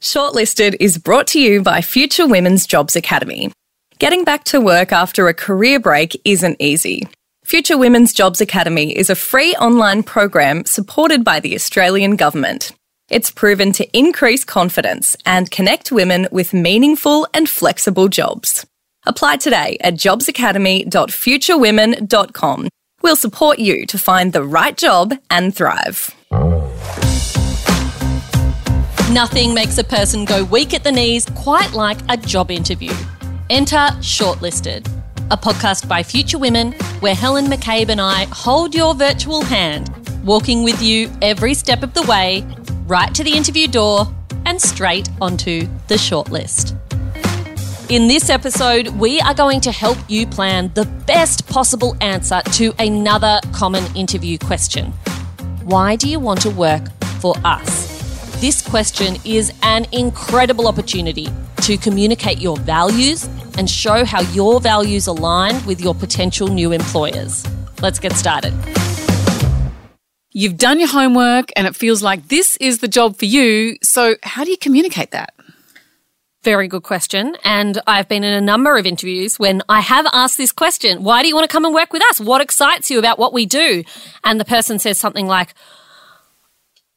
Shortlisted 0.00 0.76
is 0.80 0.96
brought 0.96 1.26
to 1.28 1.40
you 1.40 1.62
by 1.62 1.80
Future 1.82 2.26
Women's 2.26 2.66
Jobs 2.66 2.96
Academy. 2.96 3.52
Getting 3.98 4.24
back 4.24 4.44
to 4.44 4.58
work 4.58 4.92
after 4.92 5.28
a 5.28 5.34
career 5.34 5.78
break 5.78 6.18
isn't 6.24 6.56
easy. 6.58 7.06
Future 7.44 7.76
Women's 7.76 8.14
Jobs 8.14 8.40
Academy 8.40 8.96
is 8.96 9.10
a 9.10 9.14
free 9.14 9.54
online 9.56 10.02
program 10.02 10.64
supported 10.64 11.22
by 11.22 11.38
the 11.38 11.54
Australian 11.54 12.16
Government. 12.16 12.72
It's 13.10 13.30
proven 13.30 13.72
to 13.72 13.86
increase 13.96 14.42
confidence 14.42 15.18
and 15.26 15.50
connect 15.50 15.92
women 15.92 16.28
with 16.32 16.54
meaningful 16.54 17.28
and 17.34 17.46
flexible 17.46 18.08
jobs. 18.08 18.64
Apply 19.04 19.36
today 19.36 19.76
at 19.82 19.92
jobsacademy.futurewomen.com. 19.94 22.68
We'll 23.02 23.16
support 23.16 23.58
you 23.58 23.86
to 23.86 23.98
find 23.98 24.32
the 24.32 24.44
right 24.44 24.78
job 24.78 25.12
and 25.28 25.54
thrive. 25.54 26.14
Nothing 29.10 29.52
makes 29.54 29.76
a 29.76 29.82
person 29.82 30.24
go 30.24 30.44
weak 30.44 30.72
at 30.72 30.84
the 30.84 30.92
knees 30.92 31.26
quite 31.34 31.72
like 31.72 31.98
a 32.08 32.16
job 32.16 32.48
interview. 32.48 32.92
Enter 33.50 33.88
Shortlisted, 33.98 34.86
a 35.32 35.36
podcast 35.36 35.88
by 35.88 36.04
Future 36.04 36.38
Women 36.38 36.70
where 37.00 37.16
Helen 37.16 37.46
McCabe 37.46 37.88
and 37.88 38.00
I 38.00 38.26
hold 38.26 38.72
your 38.72 38.94
virtual 38.94 39.42
hand, 39.42 39.90
walking 40.24 40.62
with 40.62 40.80
you 40.80 41.10
every 41.22 41.54
step 41.54 41.82
of 41.82 41.92
the 41.92 42.02
way, 42.02 42.46
right 42.86 43.12
to 43.16 43.24
the 43.24 43.36
interview 43.36 43.66
door 43.66 44.06
and 44.46 44.62
straight 44.62 45.08
onto 45.20 45.62
the 45.88 45.96
shortlist. 45.96 46.78
In 47.90 48.06
this 48.06 48.30
episode, 48.30 48.86
we 48.90 49.20
are 49.22 49.34
going 49.34 49.60
to 49.62 49.72
help 49.72 49.98
you 50.06 50.24
plan 50.24 50.70
the 50.74 50.84
best 50.84 51.48
possible 51.48 51.96
answer 52.00 52.42
to 52.52 52.72
another 52.78 53.40
common 53.50 53.84
interview 53.96 54.38
question 54.38 54.92
Why 55.64 55.96
do 55.96 56.08
you 56.08 56.20
want 56.20 56.42
to 56.42 56.50
work 56.50 56.84
for 57.18 57.34
us? 57.44 57.89
This 58.40 58.62
question 58.62 59.18
is 59.26 59.52
an 59.62 59.86
incredible 59.92 60.66
opportunity 60.66 61.28
to 61.60 61.76
communicate 61.76 62.38
your 62.38 62.56
values 62.56 63.28
and 63.58 63.68
show 63.68 64.02
how 64.02 64.22
your 64.32 64.62
values 64.62 65.06
align 65.08 65.62
with 65.66 65.78
your 65.78 65.94
potential 65.94 66.48
new 66.48 66.72
employers. 66.72 67.46
Let's 67.82 67.98
get 67.98 68.14
started. 68.14 68.54
You've 70.32 70.56
done 70.56 70.78
your 70.78 70.88
homework 70.88 71.50
and 71.54 71.66
it 71.66 71.76
feels 71.76 72.02
like 72.02 72.28
this 72.28 72.56
is 72.62 72.78
the 72.78 72.88
job 72.88 73.16
for 73.16 73.26
you. 73.26 73.76
So, 73.82 74.16
how 74.22 74.44
do 74.44 74.50
you 74.50 74.56
communicate 74.56 75.10
that? 75.10 75.34
Very 76.42 76.66
good 76.66 76.82
question. 76.82 77.36
And 77.44 77.82
I've 77.86 78.08
been 78.08 78.24
in 78.24 78.32
a 78.32 78.40
number 78.40 78.78
of 78.78 78.86
interviews 78.86 79.38
when 79.38 79.60
I 79.68 79.82
have 79.82 80.06
asked 80.14 80.38
this 80.38 80.50
question 80.50 81.02
Why 81.02 81.20
do 81.20 81.28
you 81.28 81.34
want 81.34 81.46
to 81.46 81.52
come 81.52 81.66
and 81.66 81.74
work 81.74 81.92
with 81.92 82.02
us? 82.04 82.18
What 82.18 82.40
excites 82.40 82.90
you 82.90 82.98
about 82.98 83.18
what 83.18 83.34
we 83.34 83.44
do? 83.44 83.84
And 84.24 84.40
the 84.40 84.46
person 84.46 84.78
says 84.78 84.96
something 84.96 85.26
like, 85.26 85.52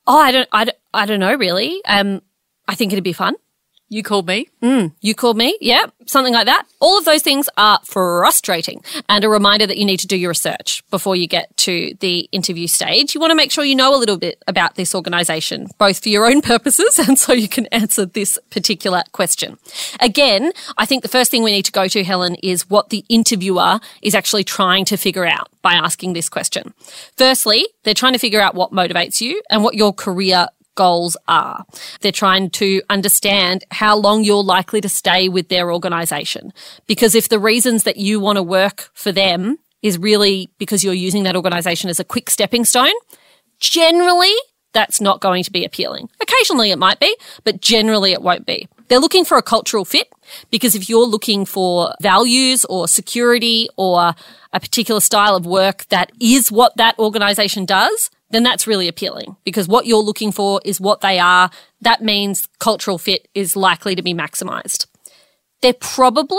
Oh, 0.07 0.19
I 0.19 0.31
don't, 0.31 0.47
I 0.53 0.65
don't, 0.65 0.77
I 0.93 1.05
don't 1.05 1.19
know 1.19 1.35
really. 1.35 1.83
Um, 1.85 2.21
I 2.67 2.75
think 2.75 2.91
it'd 2.93 3.03
be 3.03 3.13
fun. 3.13 3.35
You 3.93 4.01
called 4.01 4.27
me. 4.27 4.47
Mm, 4.63 4.93
you 5.01 5.13
called 5.13 5.37
me. 5.37 5.55
Yeah, 5.61 5.85
something 6.07 6.33
like 6.33 6.47
that. 6.47 6.65
All 6.79 6.97
of 6.97 7.05
those 7.05 7.21
things 7.21 7.47
are 7.57 7.79
frustrating 7.83 8.83
and 9.07 9.23
a 9.23 9.29
reminder 9.29 9.67
that 9.67 9.77
you 9.77 9.85
need 9.85 9.99
to 9.99 10.07
do 10.07 10.17
your 10.17 10.29
research 10.29 10.83
before 10.89 11.15
you 11.15 11.27
get 11.27 11.55
to 11.57 11.93
the 11.99 12.21
interview 12.31 12.65
stage. 12.65 13.13
You 13.13 13.21
want 13.21 13.29
to 13.29 13.35
make 13.35 13.51
sure 13.51 13.63
you 13.63 13.75
know 13.75 13.95
a 13.95 13.99
little 13.99 14.17
bit 14.17 14.41
about 14.47 14.75
this 14.75 14.95
organization, 14.95 15.67
both 15.77 16.01
for 16.01 16.09
your 16.09 16.25
own 16.25 16.41
purposes 16.53 16.97
and 16.97 17.19
so 17.19 17.33
you 17.33 17.47
can 17.47 17.67
answer 17.67 18.07
this 18.07 18.39
particular 18.49 19.03
question. 19.11 19.59
Again, 19.99 20.53
I 20.75 20.87
think 20.87 21.03
the 21.03 21.09
first 21.09 21.29
thing 21.29 21.43
we 21.43 21.51
need 21.51 21.65
to 21.65 21.71
go 21.71 21.87
to, 21.87 22.03
Helen, 22.03 22.33
is 22.41 22.67
what 22.71 22.89
the 22.89 23.05
interviewer 23.09 23.79
is 24.01 24.15
actually 24.15 24.43
trying 24.43 24.85
to 24.85 24.97
figure 24.97 25.27
out 25.27 25.49
by 25.61 25.73
asking 25.73 26.13
this 26.13 26.29
question. 26.29 26.73
Firstly, 27.15 27.67
they're 27.83 27.93
trying 27.93 28.13
to 28.13 28.19
figure 28.19 28.41
out 28.41 28.55
what 28.55 28.71
motivates 28.71 29.21
you 29.21 29.39
and 29.51 29.63
what 29.63 29.75
your 29.75 29.93
career 29.93 30.47
goals 30.75 31.17
are. 31.27 31.65
They're 32.01 32.11
trying 32.11 32.49
to 32.51 32.81
understand 32.89 33.63
how 33.71 33.95
long 33.95 34.23
you're 34.23 34.43
likely 34.43 34.81
to 34.81 34.89
stay 34.89 35.29
with 35.29 35.49
their 35.49 35.71
organization. 35.71 36.53
Because 36.87 37.15
if 37.15 37.29
the 37.29 37.39
reasons 37.39 37.83
that 37.83 37.97
you 37.97 38.19
want 38.19 38.37
to 38.37 38.43
work 38.43 38.89
for 38.93 39.11
them 39.11 39.57
is 39.81 39.97
really 39.97 40.49
because 40.57 40.83
you're 40.83 40.93
using 40.93 41.23
that 41.23 41.35
organization 41.35 41.89
as 41.89 41.99
a 41.99 42.03
quick 42.03 42.29
stepping 42.29 42.65
stone, 42.65 42.93
generally 43.59 44.33
that's 44.73 44.99
not 44.99 45.21
going 45.21 45.43
to 45.43 45.51
be 45.51 45.63
appealing. 45.63 46.09
Occasionally 46.19 46.71
it 46.71 46.79
might 46.79 46.99
be, 46.99 47.15
but 47.43 47.61
generally 47.61 48.11
it 48.11 48.21
won't 48.21 48.45
be. 48.45 48.67
They're 48.87 48.99
looking 48.99 49.23
for 49.23 49.37
a 49.37 49.41
cultural 49.41 49.85
fit 49.85 50.07
because 50.51 50.75
if 50.75 50.89
you're 50.89 51.05
looking 51.05 51.45
for 51.45 51.93
values 52.01 52.65
or 52.65 52.87
security 52.87 53.69
or 53.77 54.13
a 54.51 54.59
particular 54.59 54.99
style 54.99 55.35
of 55.35 55.45
work 55.45 55.85
that 55.85 56.11
is 56.19 56.51
what 56.51 56.75
that 56.77 56.97
organization 56.99 57.65
does, 57.65 58.09
then 58.33 58.43
that's 58.43 58.67
really 58.67 58.87
appealing 58.87 59.35
because 59.43 59.67
what 59.67 59.85
you're 59.85 59.99
looking 59.99 60.31
for 60.31 60.59
is 60.65 60.81
what 60.81 61.01
they 61.01 61.19
are. 61.19 61.51
That 61.81 62.01
means 62.01 62.47
cultural 62.59 62.97
fit 62.97 63.27
is 63.35 63.55
likely 63.55 63.95
to 63.95 64.01
be 64.01 64.13
maximized. 64.13 64.87
They're 65.61 65.73
probably 65.73 66.37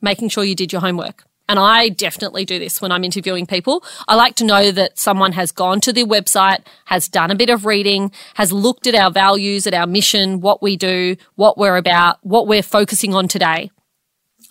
making 0.00 0.30
sure 0.30 0.44
you 0.44 0.56
did 0.56 0.72
your 0.72 0.80
homework. 0.80 1.24
And 1.48 1.58
I 1.58 1.90
definitely 1.90 2.44
do 2.44 2.58
this 2.58 2.80
when 2.80 2.92
I'm 2.92 3.04
interviewing 3.04 3.46
people. 3.46 3.84
I 4.08 4.14
like 4.14 4.36
to 4.36 4.44
know 4.44 4.70
that 4.70 4.98
someone 4.98 5.32
has 5.32 5.52
gone 5.52 5.80
to 5.82 5.92
the 5.92 6.04
website, 6.04 6.64
has 6.86 7.08
done 7.08 7.30
a 7.30 7.34
bit 7.34 7.50
of 7.50 7.66
reading, 7.66 8.10
has 8.34 8.52
looked 8.52 8.86
at 8.86 8.94
our 8.94 9.10
values, 9.10 9.66
at 9.66 9.74
our 9.74 9.86
mission, 9.86 10.40
what 10.40 10.62
we 10.62 10.76
do, 10.76 11.16
what 11.34 11.58
we're 11.58 11.76
about, 11.76 12.18
what 12.22 12.46
we're 12.46 12.62
focusing 12.62 13.14
on 13.14 13.28
today. 13.28 13.70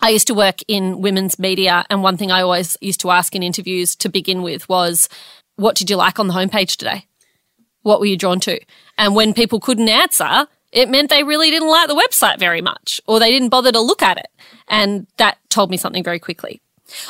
I 0.01 0.09
used 0.09 0.27
to 0.27 0.33
work 0.33 0.59
in 0.67 1.01
women's 1.01 1.37
media, 1.39 1.85
and 1.89 2.03
one 2.03 2.17
thing 2.17 2.31
I 2.31 2.41
always 2.41 2.75
used 2.81 2.99
to 3.01 3.11
ask 3.11 3.35
in 3.35 3.43
interviews 3.43 3.95
to 3.97 4.09
begin 4.09 4.41
with 4.41 4.67
was, 4.67 5.09
what 5.55 5.75
did 5.75 5.89
you 5.89 5.95
like 5.95 6.19
on 6.19 6.27
the 6.27 6.33
homepage 6.33 6.75
today? 6.77 7.05
What 7.83 7.99
were 7.99 8.05
you 8.05 8.17
drawn 8.17 8.39
to? 8.41 8.59
And 8.97 9.15
when 9.15 9.33
people 9.33 9.59
couldn't 9.59 9.89
answer, 9.89 10.47
it 10.71 10.89
meant 10.89 11.09
they 11.09 11.23
really 11.23 11.49
didn't 11.49 11.69
like 11.69 11.87
the 11.87 11.95
website 11.95 12.39
very 12.39 12.61
much 12.61 13.01
or 13.07 13.19
they 13.19 13.31
didn't 13.31 13.49
bother 13.49 13.71
to 13.71 13.79
look 13.79 14.01
at 14.01 14.17
it. 14.17 14.27
And 14.67 15.07
that 15.17 15.37
told 15.49 15.69
me 15.69 15.77
something 15.77 16.03
very 16.03 16.19
quickly. 16.19 16.61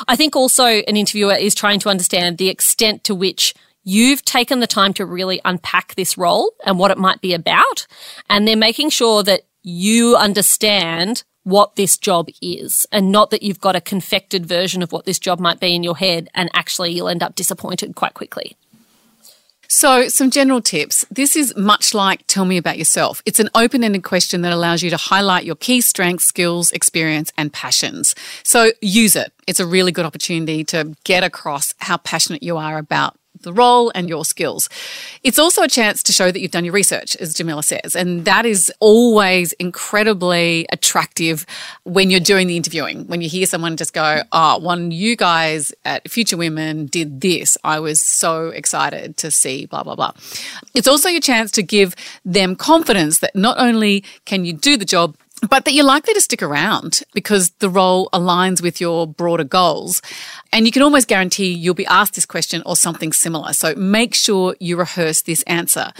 I 0.08 0.16
think 0.16 0.36
also 0.36 0.64
an 0.64 0.96
interviewer 0.96 1.34
is 1.34 1.54
trying 1.54 1.80
to 1.80 1.88
understand 1.88 2.38
the 2.38 2.48
extent 2.48 3.04
to 3.04 3.14
which 3.14 3.54
you've 3.84 4.24
taken 4.24 4.60
the 4.60 4.66
time 4.66 4.92
to 4.94 5.04
really 5.04 5.40
unpack 5.44 5.94
this 5.94 6.16
role 6.16 6.52
and 6.64 6.78
what 6.78 6.90
it 6.90 6.98
might 6.98 7.20
be 7.20 7.34
about. 7.34 7.86
And 8.30 8.46
they're 8.46 8.56
making 8.56 8.90
sure 8.90 9.22
that 9.24 9.42
you 9.62 10.16
understand 10.16 11.24
what 11.44 11.76
this 11.76 11.96
job 11.98 12.28
is 12.40 12.86
and 12.92 13.10
not 13.10 13.30
that 13.30 13.42
you've 13.42 13.60
got 13.60 13.76
a 13.76 13.80
confected 13.80 14.46
version 14.46 14.82
of 14.82 14.92
what 14.92 15.04
this 15.04 15.18
job 15.18 15.40
might 15.40 15.60
be 15.60 15.74
in 15.74 15.82
your 15.82 15.96
head 15.96 16.28
and 16.34 16.50
actually 16.54 16.92
you'll 16.92 17.08
end 17.08 17.22
up 17.22 17.34
disappointed 17.34 17.94
quite 17.94 18.14
quickly. 18.14 18.56
So, 19.74 20.08
some 20.08 20.30
general 20.30 20.60
tips. 20.60 21.06
This 21.10 21.34
is 21.34 21.56
much 21.56 21.94
like 21.94 22.26
Tell 22.26 22.44
Me 22.44 22.58
About 22.58 22.76
Yourself. 22.76 23.22
It's 23.24 23.40
an 23.40 23.48
open 23.54 23.82
ended 23.82 24.02
question 24.02 24.42
that 24.42 24.52
allows 24.52 24.82
you 24.82 24.90
to 24.90 24.98
highlight 24.98 25.46
your 25.46 25.54
key 25.54 25.80
strengths, 25.80 26.26
skills, 26.26 26.70
experience, 26.72 27.32
and 27.38 27.50
passions. 27.50 28.14
So, 28.42 28.72
use 28.82 29.16
it. 29.16 29.32
It's 29.48 29.60
a 29.60 29.66
really 29.66 29.90
good 29.90 30.04
opportunity 30.04 30.62
to 30.64 30.94
get 31.04 31.24
across 31.24 31.72
how 31.78 31.96
passionate 31.96 32.42
you 32.42 32.58
are 32.58 32.76
about 32.76 33.16
the 33.42 33.52
role 33.52 33.92
and 33.94 34.08
your 34.08 34.24
skills. 34.24 34.68
It's 35.22 35.38
also 35.38 35.62
a 35.62 35.68
chance 35.68 36.02
to 36.04 36.12
show 36.12 36.30
that 36.30 36.40
you've 36.40 36.50
done 36.50 36.64
your 36.64 36.74
research, 36.74 37.16
as 37.16 37.34
Jamila 37.34 37.62
says, 37.62 37.94
and 37.94 38.24
that 38.24 38.46
is 38.46 38.72
always 38.80 39.52
incredibly 39.54 40.66
attractive 40.70 41.46
when 41.84 42.10
you're 42.10 42.20
doing 42.20 42.46
the 42.46 42.56
interviewing. 42.56 43.06
When 43.06 43.20
you 43.20 43.28
hear 43.28 43.46
someone 43.46 43.76
just 43.76 43.92
go, 43.92 44.22
"Oh, 44.32 44.58
when 44.58 44.90
you 44.90 45.16
guys 45.16 45.72
at 45.84 46.10
Future 46.10 46.36
Women 46.36 46.86
did 46.86 47.20
this, 47.20 47.56
I 47.64 47.80
was 47.80 48.00
so 48.00 48.48
excited 48.48 49.16
to 49.18 49.30
see 49.30 49.66
blah 49.66 49.82
blah 49.82 49.94
blah." 49.94 50.12
It's 50.74 50.88
also 50.88 51.08
your 51.08 51.20
chance 51.20 51.50
to 51.52 51.62
give 51.62 51.94
them 52.24 52.56
confidence 52.56 53.18
that 53.18 53.34
not 53.34 53.58
only 53.58 54.04
can 54.24 54.44
you 54.44 54.52
do 54.52 54.76
the 54.76 54.84
job, 54.84 55.16
but 55.48 55.64
that 55.64 55.72
you're 55.72 55.84
likely 55.84 56.14
to 56.14 56.20
stick 56.20 56.42
around 56.42 57.02
because 57.14 57.50
the 57.58 57.68
role 57.68 58.08
aligns 58.12 58.62
with 58.62 58.80
your 58.80 59.06
broader 59.06 59.44
goals. 59.44 60.00
And 60.52 60.66
you 60.66 60.72
can 60.72 60.82
almost 60.82 61.08
guarantee 61.08 61.52
you'll 61.52 61.74
be 61.74 61.86
asked 61.86 62.14
this 62.14 62.26
question 62.26 62.62
or 62.64 62.76
something 62.76 63.12
similar. 63.12 63.52
So 63.52 63.74
make 63.74 64.14
sure 64.14 64.54
you 64.60 64.76
rehearse 64.76 65.22
this 65.22 65.42
answer. 65.44 65.92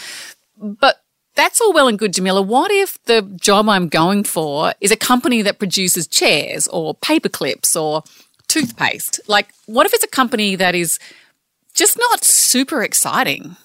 But 0.56 1.02
that's 1.34 1.60
all 1.60 1.72
well 1.72 1.88
and 1.88 1.98
good, 1.98 2.12
Jamila. 2.12 2.42
What 2.42 2.70
if 2.70 3.02
the 3.04 3.22
job 3.22 3.68
I'm 3.68 3.88
going 3.88 4.24
for 4.24 4.74
is 4.80 4.90
a 4.90 4.96
company 4.96 5.42
that 5.42 5.58
produces 5.58 6.06
chairs 6.06 6.68
or 6.68 6.94
paper 6.94 7.28
clips 7.28 7.74
or 7.74 8.04
toothpaste? 8.48 9.20
Like, 9.26 9.48
what 9.66 9.86
if 9.86 9.94
it's 9.94 10.04
a 10.04 10.08
company 10.08 10.56
that 10.56 10.74
is 10.74 10.98
just 11.74 11.98
not 11.98 12.22
super 12.22 12.82
exciting? 12.82 13.56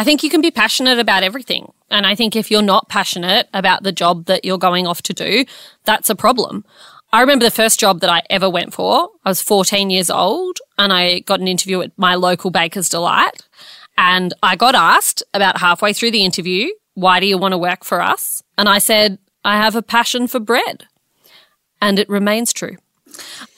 I 0.00 0.02
think 0.02 0.22
you 0.22 0.30
can 0.30 0.40
be 0.40 0.50
passionate 0.50 0.98
about 0.98 1.24
everything. 1.24 1.74
And 1.90 2.06
I 2.06 2.14
think 2.14 2.34
if 2.34 2.50
you're 2.50 2.62
not 2.62 2.88
passionate 2.88 3.50
about 3.52 3.82
the 3.82 3.92
job 3.92 4.24
that 4.24 4.46
you're 4.46 4.56
going 4.56 4.86
off 4.86 5.02
to 5.02 5.12
do, 5.12 5.44
that's 5.84 6.08
a 6.08 6.14
problem. 6.14 6.64
I 7.12 7.20
remember 7.20 7.44
the 7.44 7.50
first 7.50 7.78
job 7.78 8.00
that 8.00 8.08
I 8.08 8.22
ever 8.30 8.48
went 8.48 8.72
for. 8.72 9.10
I 9.26 9.28
was 9.28 9.42
14 9.42 9.90
years 9.90 10.08
old 10.08 10.56
and 10.78 10.90
I 10.90 11.18
got 11.20 11.40
an 11.40 11.48
interview 11.48 11.82
at 11.82 11.92
my 11.98 12.14
local 12.14 12.50
Baker's 12.50 12.88
Delight. 12.88 13.42
And 13.98 14.32
I 14.42 14.56
got 14.56 14.74
asked 14.74 15.22
about 15.34 15.60
halfway 15.60 15.92
through 15.92 16.12
the 16.12 16.24
interview, 16.24 16.70
why 16.94 17.20
do 17.20 17.26
you 17.26 17.36
want 17.36 17.52
to 17.52 17.58
work 17.58 17.84
for 17.84 18.00
us? 18.00 18.42
And 18.56 18.70
I 18.70 18.78
said, 18.78 19.18
I 19.44 19.58
have 19.58 19.76
a 19.76 19.82
passion 19.82 20.28
for 20.28 20.40
bread. 20.40 20.86
And 21.82 21.98
it 21.98 22.08
remains 22.08 22.54
true. 22.54 22.78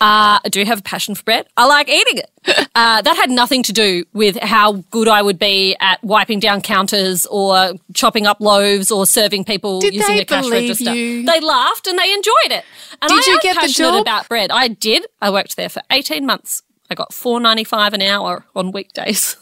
Uh, 0.00 0.40
I 0.44 0.48
do 0.50 0.64
have 0.64 0.80
a 0.80 0.82
passion 0.82 1.14
for 1.14 1.22
bread. 1.22 1.46
I 1.56 1.66
like 1.66 1.88
eating 1.88 2.18
it. 2.18 2.28
Uh, 2.74 3.02
that 3.02 3.16
had 3.16 3.30
nothing 3.30 3.62
to 3.62 3.72
do 3.72 4.04
with 4.14 4.36
how 4.40 4.72
good 4.90 5.06
I 5.06 5.20
would 5.20 5.38
be 5.38 5.76
at 5.78 6.02
wiping 6.02 6.40
down 6.40 6.62
counters 6.62 7.26
or 7.26 7.74
chopping 7.92 8.26
up 8.26 8.40
loaves 8.40 8.90
or 8.90 9.06
serving 9.06 9.44
people 9.44 9.80
Did 9.80 9.92
using 9.94 10.18
a 10.18 10.24
cash 10.24 10.48
register. 10.48 10.94
you? 10.94 11.24
They 11.26 11.38
laughed 11.40 11.86
and 11.86 11.98
they 11.98 12.12
enjoyed 12.12 12.32
it. 12.46 12.64
And 13.02 13.10
Did 13.10 13.28
I 13.28 13.30
you 13.30 13.40
get 13.42 13.54
the 13.56 13.60
passionate 13.60 13.90
job? 13.90 14.00
about 14.00 14.28
bread. 14.28 14.50
I 14.50 14.68
did. 14.68 15.06
I 15.20 15.30
worked 15.30 15.56
there 15.56 15.68
for 15.68 15.82
18 15.90 16.24
months. 16.24 16.62
I 16.90 16.94
got 16.94 17.12
four 17.12 17.40
ninety 17.40 17.64
five 17.64 17.92
an 17.92 18.00
hour 18.02 18.44
on 18.56 18.72
weekdays. 18.72 19.36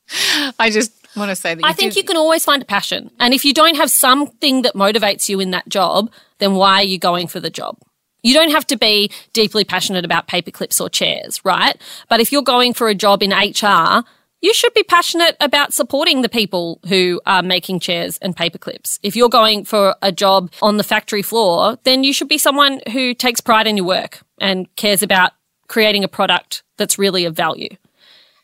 I 0.58 0.70
just 0.70 0.92
want 1.16 1.30
to 1.30 1.36
say 1.36 1.54
that 1.54 1.64
I 1.64 1.72
think 1.72 1.96
you 1.96 2.04
can 2.04 2.16
always 2.16 2.44
find 2.44 2.62
a 2.62 2.64
passion. 2.64 3.10
And 3.20 3.34
if 3.34 3.44
you 3.44 3.52
don't 3.52 3.76
have 3.76 3.90
something 3.90 4.62
that 4.62 4.74
motivates 4.74 5.28
you 5.28 5.40
in 5.40 5.50
that 5.50 5.68
job, 5.68 6.10
then 6.38 6.54
why 6.54 6.76
are 6.76 6.84
you 6.84 6.98
going 6.98 7.26
for 7.26 7.40
the 7.40 7.50
job? 7.50 7.76
You 8.28 8.34
don't 8.34 8.50
have 8.50 8.66
to 8.66 8.76
be 8.76 9.10
deeply 9.32 9.64
passionate 9.64 10.04
about 10.04 10.26
paper 10.26 10.50
clips 10.50 10.82
or 10.82 10.90
chairs, 10.90 11.42
right? 11.46 11.80
But 12.10 12.20
if 12.20 12.30
you're 12.30 12.42
going 12.42 12.74
for 12.74 12.88
a 12.88 12.94
job 12.94 13.22
in 13.22 13.30
HR, 13.30 14.04
you 14.42 14.52
should 14.52 14.74
be 14.74 14.82
passionate 14.82 15.34
about 15.40 15.72
supporting 15.72 16.20
the 16.20 16.28
people 16.28 16.78
who 16.88 17.22
are 17.24 17.42
making 17.42 17.80
chairs 17.80 18.18
and 18.18 18.36
paper 18.36 18.58
clips. 18.58 19.00
If 19.02 19.16
you're 19.16 19.30
going 19.30 19.64
for 19.64 19.96
a 20.02 20.12
job 20.12 20.52
on 20.60 20.76
the 20.76 20.84
factory 20.84 21.22
floor, 21.22 21.78
then 21.84 22.04
you 22.04 22.12
should 22.12 22.28
be 22.28 22.36
someone 22.36 22.82
who 22.92 23.14
takes 23.14 23.40
pride 23.40 23.66
in 23.66 23.78
your 23.78 23.86
work 23.86 24.20
and 24.38 24.68
cares 24.76 25.02
about 25.02 25.32
creating 25.66 26.04
a 26.04 26.08
product 26.08 26.62
that's 26.76 26.98
really 26.98 27.24
of 27.24 27.34
value. 27.34 27.70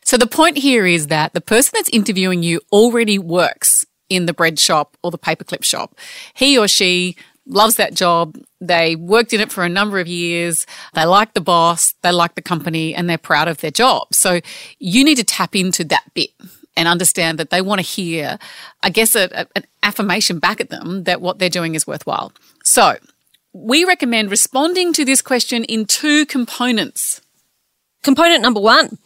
So 0.03 0.17
the 0.17 0.25
point 0.25 0.57
here 0.57 0.87
is 0.87 1.07
that 1.07 1.33
the 1.33 1.41
person 1.41 1.73
that's 1.75 1.89
interviewing 1.89 2.41
you 2.41 2.59
already 2.71 3.19
works 3.19 3.85
in 4.09 4.25
the 4.25 4.33
bread 4.33 4.57
shop 4.57 4.97
or 5.03 5.11
the 5.11 5.19
paperclip 5.19 5.63
shop. 5.63 5.95
He 6.33 6.57
or 6.57 6.67
she 6.67 7.15
loves 7.47 7.75
that 7.75 7.93
job. 7.93 8.37
They 8.59 8.95
worked 8.95 9.33
in 9.33 9.39
it 9.41 9.51
for 9.51 9.63
a 9.63 9.69
number 9.69 9.99
of 9.99 10.07
years. 10.07 10.65
They 10.93 11.05
like 11.05 11.33
the 11.33 11.41
boss, 11.41 11.93
they 12.01 12.11
like 12.11 12.35
the 12.35 12.41
company, 12.41 12.95
and 12.95 13.09
they're 13.09 13.17
proud 13.17 13.47
of 13.47 13.57
their 13.59 13.71
job. 13.71 14.13
So 14.13 14.41
you 14.79 15.03
need 15.03 15.17
to 15.17 15.23
tap 15.23 15.55
into 15.55 15.83
that 15.85 16.05
bit 16.13 16.29
and 16.77 16.87
understand 16.87 17.37
that 17.39 17.51
they 17.51 17.61
want 17.61 17.79
to 17.79 17.85
hear, 17.85 18.37
I 18.83 18.89
guess, 18.89 19.15
a, 19.15 19.29
a- 19.31 19.47
an 19.55 19.65
affirmation 19.83 20.39
back 20.39 20.59
at 20.59 20.69
them 20.69 21.03
that 21.05 21.21
what 21.21 21.39
they're 21.39 21.49
doing 21.49 21.75
is 21.75 21.87
worthwhile. 21.87 22.33
So 22.63 22.97
we 23.53 23.85
recommend 23.85 24.31
responding 24.31 24.91
to 24.93 25.05
this 25.05 25.21
question 25.21 25.63
in 25.63 25.85
two 25.85 26.25
components. 26.25 27.21
Component 28.03 28.41
number 28.41 28.59
one 28.59 28.97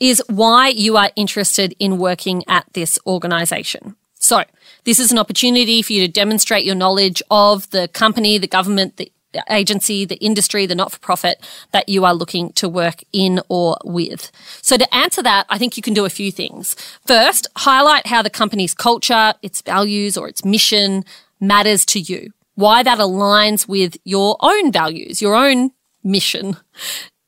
is 0.00 0.22
why 0.28 0.68
you 0.68 0.96
are 0.96 1.10
interested 1.14 1.76
in 1.78 1.98
working 1.98 2.42
at 2.48 2.66
this 2.72 2.98
organization. 3.06 3.94
So 4.22 4.44
this 4.84 5.00
is 5.00 5.12
an 5.12 5.18
opportunity 5.18 5.82
for 5.82 5.92
you 5.92 6.06
to 6.06 6.12
demonstrate 6.12 6.64
your 6.64 6.74
knowledge 6.74 7.22
of 7.30 7.68
the 7.70 7.88
company, 7.88 8.38
the 8.38 8.46
government, 8.46 8.96
the 8.96 9.10
agency, 9.50 10.04
the 10.04 10.16
industry, 10.16 10.66
the 10.66 10.74
not-for-profit 10.74 11.42
that 11.72 11.88
you 11.88 12.04
are 12.04 12.14
looking 12.14 12.52
to 12.52 12.68
work 12.68 13.02
in 13.12 13.40
or 13.48 13.78
with. 13.84 14.30
So 14.60 14.76
to 14.76 14.94
answer 14.94 15.22
that, 15.22 15.46
I 15.48 15.58
think 15.58 15.76
you 15.76 15.82
can 15.82 15.94
do 15.94 16.04
a 16.04 16.10
few 16.10 16.30
things. 16.30 16.76
First, 17.06 17.46
highlight 17.56 18.06
how 18.06 18.22
the 18.22 18.30
company's 18.30 18.74
culture, 18.74 19.34
its 19.42 19.62
values 19.62 20.16
or 20.16 20.28
its 20.28 20.44
mission 20.44 21.04
matters 21.40 21.84
to 21.86 22.00
you. 22.00 22.32
Why 22.54 22.82
that 22.82 22.98
aligns 22.98 23.66
with 23.66 23.96
your 24.04 24.36
own 24.40 24.70
values, 24.70 25.22
your 25.22 25.34
own 25.34 25.70
mission 26.04 26.56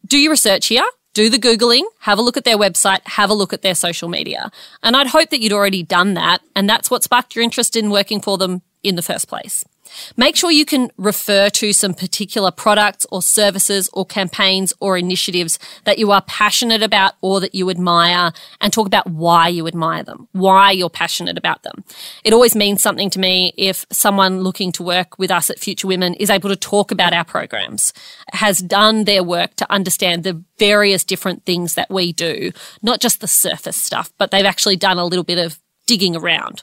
do 0.07 0.19
your 0.19 0.31
research 0.31 0.67
here. 0.67 0.85
Do 1.15 1.31
the 1.31 1.39
Googling, 1.39 1.85
have 2.01 2.19
a 2.19 2.23
look 2.23 2.37
at 2.37 2.45
their 2.45 2.59
website, 2.59 3.01
have 3.07 3.31
a 3.31 3.35
look 3.35 3.53
at 3.53 3.63
their 3.63 3.77
social 3.77 4.09
media. 4.09 4.51
And 4.83 4.97
I'd 4.97 5.07
hope 5.07 5.31
that 5.31 5.41
you'd 5.41 5.53
already 5.53 5.85
done 5.85 6.15
that. 6.15 6.41
And 6.57 6.69
that's 6.69 6.91
what 6.91 7.05
sparked 7.05 7.37
your 7.37 7.45
interest 7.45 7.77
in 7.77 7.91
working 7.91 8.21
for 8.21 8.37
them 8.37 8.63
in 8.83 8.97
the 8.97 9.03
first 9.03 9.29
place. 9.29 9.65
Make 10.17 10.37
sure 10.37 10.51
you 10.51 10.65
can 10.65 10.91
refer 10.97 11.51
to 11.51 11.73
some 11.73 11.95
particular 11.95 12.51
products 12.51 13.07
or 13.11 13.23
services 13.23 13.89
or 13.93 14.05
campaigns 14.05 14.73
or 14.81 14.97
initiatives 14.97 15.59
that 15.85 15.99
you 15.99 16.11
are 16.11 16.23
passionate 16.23 16.83
about 16.83 17.15
or 17.21 17.41
that 17.41 17.55
you 17.55 17.71
admire 17.71 18.33
and 18.61 18.73
talk 18.73 18.87
about 18.87 19.09
why 19.09 19.49
you 19.49 19.67
admire 19.67 20.03
them, 20.03 20.29
why 20.33 20.71
you're 20.71 20.91
passionate 20.91 21.39
about 21.39 21.63
them. 21.63 21.85
It 22.25 22.33
always 22.33 22.55
means 22.55 22.83
something 22.83 23.11
to 23.11 23.19
me 23.19 23.53
if 23.57 23.87
someone 23.91 24.41
looking 24.41 24.73
to 24.73 24.83
work 24.83 25.19
with 25.19 25.31
us 25.31 25.51
at 25.51 25.59
Future 25.59 25.89
Women 25.89 26.15
is 26.15 26.31
able 26.31 26.49
to 26.49 26.57
talk 26.57 26.91
about 26.91 27.13
our 27.13 27.25
programs, 27.25 27.93
has 28.33 28.61
done 28.61 29.05
their 29.05 29.23
work 29.23 29.55
to 29.57 29.73
understand 29.73 30.25
the 30.25 30.43
various 30.59 31.05
different 31.05 31.45
things 31.45 31.75
that 31.75 31.91
we 31.91 32.13
do, 32.13 32.53
not 32.83 33.01
just 33.01 33.21
the 33.21 33.29
surface 33.29 33.77
stuff, 33.77 34.13
but 34.19 34.31
they've 34.31 34.45
actually 34.45 34.77
done 34.77 34.99
a 34.99 35.05
little 35.05 35.25
bit 35.25 35.39
of 35.39 35.59
digging 35.87 36.17
around 36.17 36.63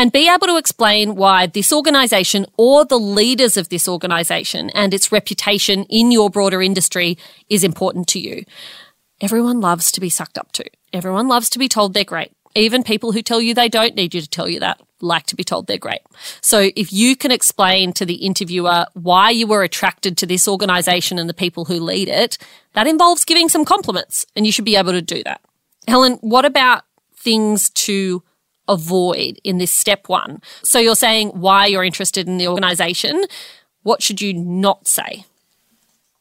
and 0.00 0.12
be 0.12 0.30
able 0.30 0.46
to 0.46 0.56
explain 0.56 1.14
why 1.14 1.46
this 1.46 1.70
organization 1.70 2.46
or 2.56 2.86
the 2.86 2.98
leaders 2.98 3.58
of 3.58 3.68
this 3.68 3.86
organization 3.86 4.70
and 4.70 4.94
its 4.94 5.12
reputation 5.12 5.84
in 5.90 6.10
your 6.10 6.30
broader 6.30 6.62
industry 6.62 7.18
is 7.50 7.62
important 7.62 8.08
to 8.08 8.18
you. 8.18 8.46
Everyone 9.20 9.60
loves 9.60 9.92
to 9.92 10.00
be 10.00 10.08
sucked 10.08 10.38
up 10.38 10.52
to. 10.52 10.64
Everyone 10.94 11.28
loves 11.28 11.50
to 11.50 11.58
be 11.58 11.68
told 11.68 11.92
they're 11.92 12.02
great. 12.02 12.32
Even 12.54 12.82
people 12.82 13.12
who 13.12 13.20
tell 13.20 13.42
you 13.42 13.52
they 13.52 13.68
don't 13.68 13.94
need 13.94 14.14
you 14.14 14.22
to 14.22 14.28
tell 14.28 14.48
you 14.48 14.58
that 14.60 14.80
like 15.02 15.26
to 15.26 15.36
be 15.36 15.44
told 15.44 15.66
they're 15.66 15.76
great. 15.76 16.00
So 16.40 16.70
if 16.74 16.94
you 16.94 17.14
can 17.14 17.30
explain 17.30 17.92
to 17.92 18.06
the 18.06 18.24
interviewer 18.24 18.86
why 18.94 19.28
you 19.28 19.46
were 19.46 19.62
attracted 19.62 20.16
to 20.16 20.26
this 20.26 20.48
organization 20.48 21.18
and 21.18 21.28
the 21.28 21.34
people 21.34 21.66
who 21.66 21.78
lead 21.78 22.08
it, 22.08 22.38
that 22.72 22.86
involves 22.86 23.26
giving 23.26 23.50
some 23.50 23.66
compliments 23.66 24.24
and 24.34 24.46
you 24.46 24.52
should 24.52 24.64
be 24.64 24.76
able 24.76 24.92
to 24.92 25.02
do 25.02 25.22
that. 25.24 25.42
Helen, 25.86 26.14
what 26.22 26.46
about 26.46 26.84
things 27.14 27.68
to 27.68 28.22
avoid 28.70 29.38
in 29.44 29.58
this 29.58 29.70
step 29.70 30.08
one? 30.08 30.40
So 30.62 30.78
you're 30.78 30.94
saying 30.94 31.28
why 31.30 31.66
you're 31.66 31.84
interested 31.84 32.26
in 32.26 32.38
the 32.38 32.48
organization. 32.48 33.24
What 33.82 34.02
should 34.02 34.20
you 34.20 34.32
not 34.32 34.86
say? 34.86 35.24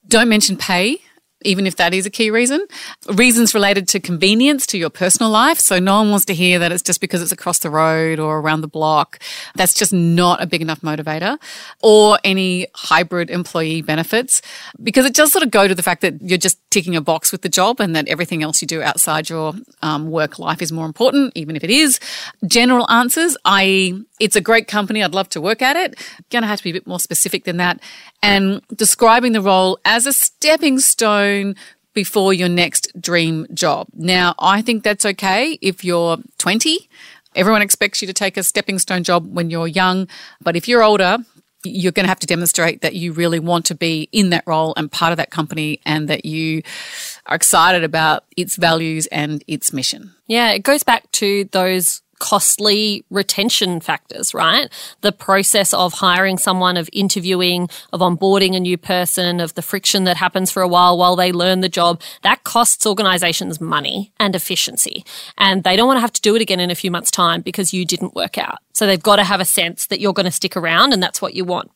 Don't 0.07 0.29
mention 0.29 0.57
pay, 0.57 1.01
even 1.43 1.65
if 1.65 1.77
that 1.77 1.93
is 1.93 2.05
a 2.05 2.09
key 2.09 2.29
reason. 2.31 2.65
Reasons 3.13 3.53
related 3.53 3.87
to 3.89 3.99
convenience 3.99 4.67
to 4.67 4.77
your 4.77 4.89
personal 4.89 5.31
life. 5.31 5.59
So 5.59 5.79
no 5.79 5.99
one 5.99 6.09
wants 6.09 6.25
to 6.25 6.33
hear 6.33 6.59
that 6.59 6.71
it's 6.71 6.83
just 6.83 6.99
because 6.99 7.21
it's 7.21 7.31
across 7.31 7.59
the 7.59 7.69
road 7.69 8.19
or 8.19 8.39
around 8.39 8.61
the 8.61 8.67
block. 8.67 9.19
That's 9.55 9.73
just 9.73 9.93
not 9.93 10.41
a 10.41 10.45
big 10.45 10.61
enough 10.61 10.81
motivator. 10.81 11.37
Or 11.81 12.19
any 12.23 12.67
hybrid 12.75 13.29
employee 13.29 13.81
benefits, 13.81 14.41
because 14.83 15.05
it 15.05 15.13
does 15.13 15.31
sort 15.31 15.43
of 15.43 15.51
go 15.51 15.67
to 15.67 15.75
the 15.75 15.83
fact 15.83 16.01
that 16.01 16.21
you're 16.21 16.37
just 16.37 16.59
ticking 16.71 16.95
a 16.95 17.01
box 17.01 17.31
with 17.31 17.41
the 17.41 17.49
job 17.49 17.79
and 17.79 17.95
that 17.95 18.07
everything 18.07 18.43
else 18.43 18.61
you 18.61 18.67
do 18.67 18.81
outside 18.81 19.29
your 19.29 19.53
um, 19.81 20.11
work 20.11 20.39
life 20.39 20.61
is 20.61 20.71
more 20.71 20.85
important, 20.85 21.31
even 21.35 21.55
if 21.55 21.63
it 21.63 21.71
is. 21.71 21.99
General 22.45 22.89
answers, 22.91 23.37
i.e., 23.45 24.03
it's 24.19 24.35
a 24.35 24.41
great 24.41 24.67
company. 24.67 25.01
I'd 25.01 25.13
love 25.13 25.29
to 25.29 25.39
work 25.39 25.61
at 25.61 25.77
it. 25.77 25.97
Going 26.29 26.41
to 26.41 26.47
have 26.47 26.57
to 26.57 26.63
be 26.63 26.71
a 26.71 26.73
bit 26.73 26.85
more 26.85 26.99
specific 26.99 27.45
than 27.45 27.55
that. 27.57 27.79
And 28.21 28.61
describing 28.75 29.31
the 29.31 29.41
role 29.41 29.79
as 29.85 30.05
a 30.05 30.11
stepping 30.11 30.79
stone 30.79 31.28
before 31.93 32.33
your 32.33 32.49
next 32.49 32.91
dream 32.99 33.45
job. 33.53 33.87
Now, 33.93 34.35
I 34.39 34.61
think 34.61 34.83
that's 34.83 35.05
okay 35.05 35.57
if 35.61 35.83
you're 35.83 36.17
20. 36.37 36.89
Everyone 37.35 37.61
expects 37.61 38.01
you 38.01 38.07
to 38.07 38.13
take 38.13 38.37
a 38.37 38.43
stepping 38.43 38.79
stone 38.79 39.03
job 39.03 39.33
when 39.33 39.49
you're 39.49 39.67
young. 39.67 40.07
But 40.41 40.55
if 40.55 40.67
you're 40.67 40.83
older, 40.83 41.17
you're 41.63 41.91
going 41.91 42.05
to 42.05 42.09
have 42.09 42.19
to 42.19 42.27
demonstrate 42.27 42.81
that 42.81 42.95
you 42.95 43.11
really 43.11 43.39
want 43.39 43.65
to 43.65 43.75
be 43.75 44.07
in 44.11 44.29
that 44.29 44.43
role 44.47 44.73
and 44.77 44.91
part 44.91 45.11
of 45.11 45.17
that 45.17 45.29
company 45.29 45.81
and 45.85 46.07
that 46.07 46.25
you 46.25 46.61
are 47.25 47.35
excited 47.35 47.83
about 47.83 48.23
its 48.37 48.55
values 48.55 49.07
and 49.07 49.43
its 49.47 49.73
mission. 49.73 50.13
Yeah, 50.27 50.51
it 50.51 50.63
goes 50.63 50.83
back 50.83 51.11
to 51.13 51.45
those 51.51 52.01
costly 52.19 53.03
retention 53.09 53.79
factors, 53.79 54.33
right? 54.33 54.69
The 55.01 55.11
process 55.11 55.73
of 55.73 55.93
hiring 55.93 56.37
someone, 56.37 56.77
of 56.77 56.89
interviewing, 56.93 57.69
of 57.91 58.01
onboarding 58.01 58.55
a 58.55 58.59
new 58.59 58.77
person, 58.77 59.39
of 59.39 59.55
the 59.55 59.61
friction 59.61 60.03
that 60.03 60.17
happens 60.17 60.51
for 60.51 60.61
a 60.61 60.67
while 60.67 60.97
while 60.97 61.15
they 61.15 61.31
learn 61.31 61.61
the 61.61 61.69
job, 61.69 62.01
that 62.21 62.43
costs 62.43 62.85
organizations 62.85 63.59
money 63.59 64.11
and 64.19 64.35
efficiency. 64.35 65.05
And 65.37 65.63
they 65.63 65.75
don't 65.75 65.87
want 65.87 65.97
to 65.97 66.01
have 66.01 66.13
to 66.13 66.21
do 66.21 66.35
it 66.35 66.41
again 66.41 66.59
in 66.59 66.71
a 66.71 66.75
few 66.75 66.91
months' 66.91 67.11
time 67.11 67.41
because 67.41 67.73
you 67.73 67.85
didn't 67.85 68.15
work 68.15 68.37
out. 68.37 68.59
So 68.73 68.85
they've 68.85 69.01
got 69.01 69.17
to 69.17 69.23
have 69.23 69.41
a 69.41 69.45
sense 69.45 69.87
that 69.87 69.99
you're 69.99 70.13
going 70.13 70.25
to 70.25 70.31
stick 70.31 70.55
around 70.55 70.93
and 70.93 71.01
that's 71.01 71.21
what 71.21 71.33
you 71.33 71.45
want. 71.45 71.71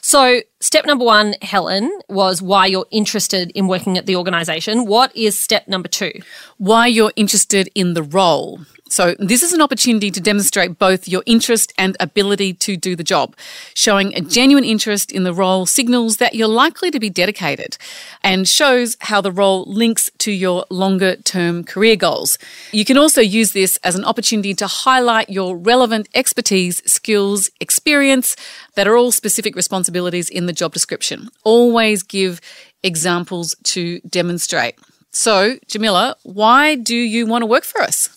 So, 0.00 0.40
step 0.60 0.86
number 0.86 1.04
one, 1.04 1.34
Helen, 1.40 1.90
was 2.08 2.42
why 2.42 2.66
you're 2.66 2.86
interested 2.90 3.50
in 3.52 3.68
working 3.68 3.96
at 3.96 4.06
the 4.06 4.16
organization. 4.16 4.86
What 4.86 5.14
is 5.16 5.38
step 5.38 5.68
number 5.68 5.88
two? 5.88 6.12
why 6.58 6.88
you're 6.88 7.12
interested 7.16 7.70
in 7.74 7.94
the 7.94 8.02
role. 8.02 8.60
So, 8.90 9.14
this 9.18 9.42
is 9.42 9.52
an 9.52 9.60
opportunity 9.60 10.10
to 10.10 10.20
demonstrate 10.20 10.78
both 10.78 11.06
your 11.06 11.22
interest 11.26 11.72
and 11.76 11.96
ability 12.00 12.54
to 12.54 12.76
do 12.76 12.96
the 12.96 13.04
job. 13.04 13.36
Showing 13.74 14.14
a 14.14 14.20
genuine 14.20 14.64
interest 14.64 15.12
in 15.12 15.24
the 15.24 15.34
role 15.34 15.66
signals 15.66 16.16
that 16.16 16.34
you're 16.34 16.48
likely 16.48 16.90
to 16.90 16.98
be 16.98 17.10
dedicated 17.10 17.76
and 18.22 18.48
shows 18.48 18.96
how 19.00 19.20
the 19.20 19.30
role 19.30 19.64
links 19.66 20.10
to 20.18 20.32
your 20.32 20.64
longer 20.70 21.16
term 21.16 21.64
career 21.64 21.96
goals. 21.96 22.38
You 22.72 22.84
can 22.84 22.96
also 22.96 23.20
use 23.20 23.52
this 23.52 23.78
as 23.84 23.94
an 23.94 24.04
opportunity 24.04 24.54
to 24.54 24.66
highlight 24.66 25.28
your 25.28 25.56
relevant 25.56 26.08
expertise, 26.14 26.82
skills, 26.90 27.50
experience 27.60 28.36
that 28.74 28.88
are 28.88 28.96
all 28.96 29.12
specific 29.12 29.54
responsibilities 29.54 30.30
in 30.30 30.46
the 30.46 30.52
job 30.52 30.72
description. 30.72 31.28
Always 31.44 32.02
give 32.02 32.40
examples 32.82 33.54
to 33.64 34.00
demonstrate. 34.00 34.78
So, 35.10 35.58
Jamila, 35.66 36.16
why 36.22 36.74
do 36.74 36.96
you 36.96 37.26
want 37.26 37.42
to 37.42 37.46
work 37.46 37.64
for 37.64 37.80
us? 37.80 38.08